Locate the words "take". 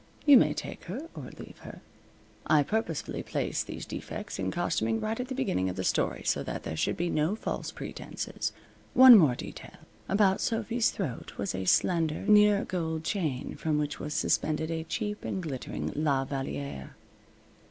0.55-0.85